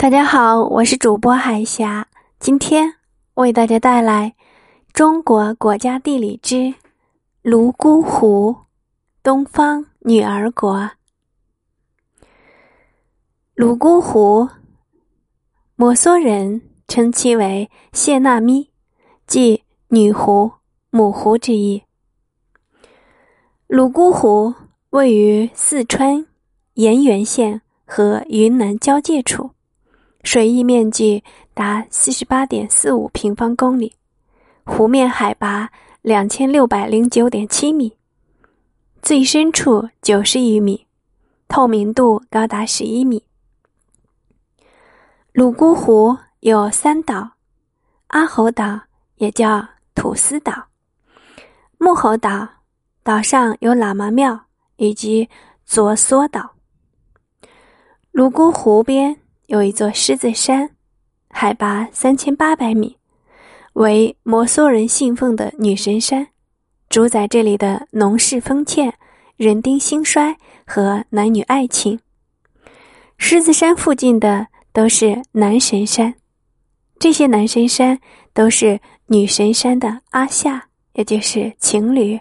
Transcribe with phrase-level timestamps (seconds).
[0.00, 2.06] 大家好，我是主播海霞，
[2.38, 2.94] 今天
[3.34, 4.32] 为大家带来
[4.92, 6.72] 《中国国家地理之
[7.42, 8.54] 泸沽湖——
[9.24, 10.78] 东方女儿国》。
[13.56, 14.48] 泸沽湖，
[15.74, 18.70] 摩梭人称其为谢纳咪，
[19.26, 20.52] 即女湖、
[20.90, 21.82] 母湖之意。
[23.66, 24.54] 泸沽湖
[24.90, 26.24] 位于四川
[26.74, 29.50] 盐源县和云南交界处。
[30.30, 31.24] 水域面积
[31.54, 33.94] 达四十八点四五平方公里，
[34.62, 35.70] 湖面海拔
[36.02, 37.96] 两千六百零九点七米，
[39.00, 40.86] 最深处九十余米，
[41.48, 43.24] 透明度高达十一米。
[45.32, 47.30] 泸沽湖有三岛：
[48.08, 48.82] 阿猴岛
[49.16, 50.66] 也叫土司岛、
[51.78, 52.46] 木猴岛，
[53.02, 54.38] 岛上有喇嘛庙
[54.76, 55.30] 以及
[55.64, 56.50] 卓梭岛。
[58.12, 59.18] 泸沽湖边。
[59.48, 60.68] 有一座狮子山，
[61.30, 62.98] 海拔三千八百米，
[63.72, 66.28] 为摩梭人信奉的女神山，
[66.90, 68.92] 主宰这里的农事丰歉、
[69.38, 70.36] 人丁兴衰
[70.66, 71.98] 和男女爱情。
[73.16, 76.14] 狮子山附近的都是男神山，
[76.98, 77.98] 这些男神山
[78.34, 82.20] 都是女神山的阿夏，也就是情侣。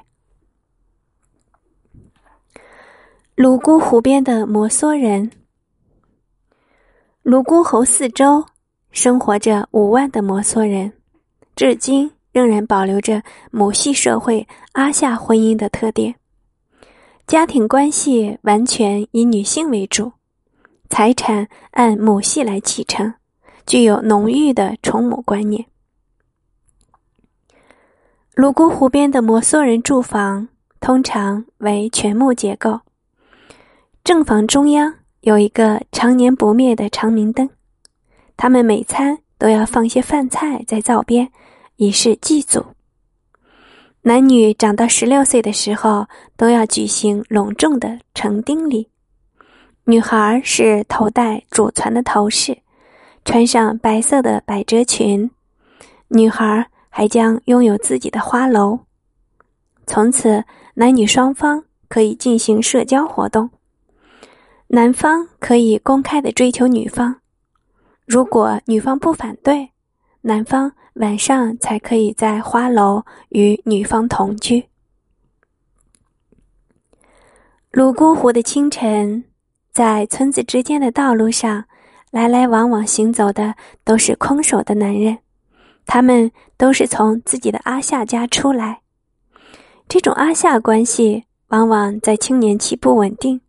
[3.36, 5.30] 泸沽湖边的摩梭人。
[7.30, 8.46] 泸沽湖四周
[8.90, 10.94] 生活着五万的摩梭人，
[11.58, 16.16] 至今仍然保留着母系社会阿夏婚姻的特点，
[17.28, 20.14] 家庭关系完全以女性为主，
[20.90, 23.14] 财产按母系来继承，
[23.66, 25.66] 具有浓郁的宠母观念。
[28.36, 30.48] 泸沽湖边的摩梭人住房
[30.80, 32.80] 通常为全木结构，
[34.06, 34.94] 正房中央。
[35.28, 37.50] 有一个常年不灭的长明灯，
[38.38, 41.30] 他们每餐都要放些饭菜在灶边，
[41.76, 42.64] 以示祭祖。
[44.04, 48.88] 男女长到十六岁的时候，都要举行隆重的成丁礼。
[49.84, 52.60] 女孩是头戴祖传的头饰，
[53.26, 55.30] 穿上白色的百褶裙，
[56.08, 58.80] 女孩还将拥有自己的花楼。
[59.86, 60.46] 从此，
[60.76, 63.50] 男女双方可以进行社交活动。
[64.70, 67.16] 男方可以公开的追求女方，
[68.06, 69.72] 如果女方不反对，
[70.22, 74.68] 男方晚上才可以在花楼与女方同居。
[77.72, 79.24] 泸沽湖的清晨，
[79.72, 81.64] 在村子之间的道路上，
[82.12, 83.56] 来来往往行走的
[83.86, 85.18] 都是空手的男人，
[85.86, 88.82] 他们都是从自己的阿夏家出来。
[89.88, 93.40] 这种阿夏关系往往在青年期不稳定。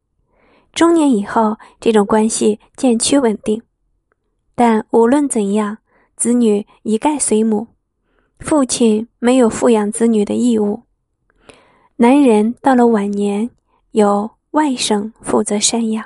[0.72, 3.60] 中年以后，这种关系渐趋稳定，
[4.54, 5.78] 但无论怎样，
[6.16, 7.66] 子女一概随母，
[8.38, 10.82] 父亲没有抚养子女的义务。
[11.96, 13.50] 男人到了晚年，
[13.90, 16.04] 由外甥负责赡养。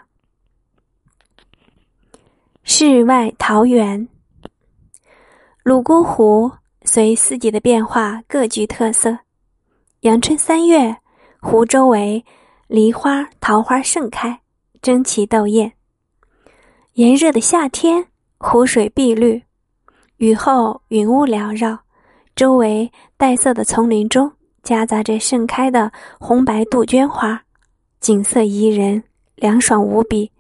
[2.64, 4.08] 世外桃源，
[5.64, 6.50] 泸沽湖
[6.84, 9.18] 随四季的变化各具特色。
[10.00, 10.96] 阳春三月，
[11.40, 12.24] 湖周围
[12.68, 14.40] 梨花、桃花盛开。
[14.82, 15.72] 争奇斗艳。
[16.94, 18.04] 炎热的夏天，
[18.38, 19.40] 湖水碧绿；
[20.16, 21.78] 雨后，云雾缭绕，
[22.34, 24.30] 周围黛色的丛林中
[24.62, 27.42] 夹杂着盛开的红白杜鹃花，
[28.00, 29.02] 景色宜人，
[29.36, 30.30] 凉爽无比，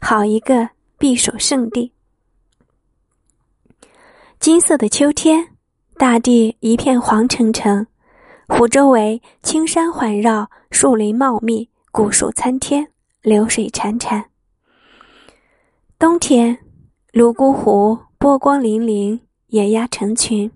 [0.00, 1.92] 好一个避暑胜地。
[4.40, 5.56] 金色的秋天，
[5.96, 7.86] 大地一片黄澄澄，
[8.48, 12.91] 湖周围青山环绕，树林茂密，古树参天。
[13.22, 14.24] 流水潺潺。
[15.96, 16.58] 冬天，
[17.12, 20.50] 泸沽湖波光粼粼，野鸭成群。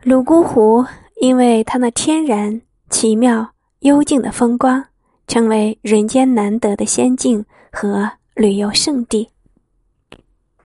[0.00, 0.86] 泸沽湖
[1.20, 4.82] 因为它那天然、奇妙、幽静的风光，
[5.26, 9.28] 成为人间难得的仙境和旅游胜地。